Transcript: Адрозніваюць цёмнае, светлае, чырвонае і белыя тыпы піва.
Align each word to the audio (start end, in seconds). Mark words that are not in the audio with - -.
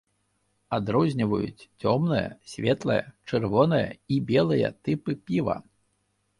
Адрозніваюць 0.77 1.65
цёмнае, 1.91 2.23
светлае, 2.55 2.97
чырвонае 3.29 3.85
і 4.17 4.21
белыя 4.33 4.75
тыпы 4.89 5.11
піва. 5.29 5.57